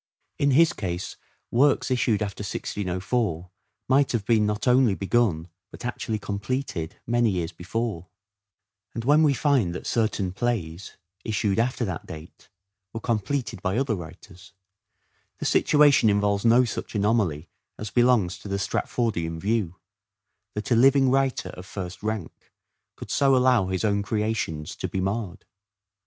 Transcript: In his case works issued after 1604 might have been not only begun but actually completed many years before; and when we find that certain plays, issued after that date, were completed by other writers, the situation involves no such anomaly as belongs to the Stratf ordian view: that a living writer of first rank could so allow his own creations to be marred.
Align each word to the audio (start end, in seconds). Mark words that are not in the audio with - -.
In 0.39 0.49
his 0.49 0.73
case 0.73 1.15
works 1.51 1.91
issued 1.91 2.23
after 2.23 2.41
1604 2.41 3.51
might 3.87 4.13
have 4.13 4.25
been 4.25 4.47
not 4.47 4.67
only 4.67 4.95
begun 4.95 5.47
but 5.69 5.85
actually 5.85 6.17
completed 6.17 6.95
many 7.05 7.29
years 7.29 7.51
before; 7.51 8.07
and 8.95 9.05
when 9.05 9.21
we 9.21 9.35
find 9.35 9.75
that 9.75 9.85
certain 9.85 10.33
plays, 10.33 10.97
issued 11.23 11.59
after 11.59 11.85
that 11.85 12.07
date, 12.07 12.49
were 12.93 12.99
completed 12.99 13.61
by 13.61 13.77
other 13.77 13.93
writers, 13.93 14.53
the 15.37 15.45
situation 15.45 16.09
involves 16.09 16.43
no 16.43 16.65
such 16.65 16.95
anomaly 16.95 17.47
as 17.77 17.91
belongs 17.91 18.39
to 18.39 18.47
the 18.47 18.57
Stratf 18.57 18.95
ordian 18.95 19.39
view: 19.39 19.75
that 20.55 20.71
a 20.71 20.75
living 20.75 21.11
writer 21.11 21.49
of 21.49 21.67
first 21.67 22.01
rank 22.01 22.51
could 22.95 23.11
so 23.11 23.35
allow 23.35 23.67
his 23.67 23.85
own 23.85 24.01
creations 24.01 24.75
to 24.77 24.87
be 24.87 24.99
marred. 24.99 25.45